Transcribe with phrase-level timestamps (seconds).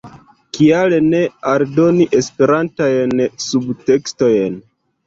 [0.57, 1.19] "Kial ne
[1.51, 3.17] aldoni Esperantajn
[3.49, 4.63] subtekstojn"?